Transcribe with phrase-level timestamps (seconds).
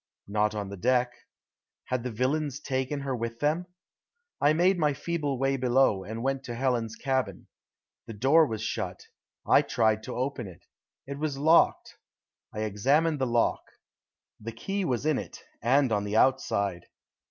[0.27, 1.13] Not on the deck.
[1.85, 3.67] Had the villains taken her with them?
[4.41, 7.45] I made my feeble way below and went to Helen's cabin.
[8.07, 9.05] The door was shut.
[9.45, 10.65] I tried to open it.
[11.05, 11.99] It was locked.
[12.51, 13.61] I examined the lock.
[14.39, 16.87] The key was in it, and on the outside.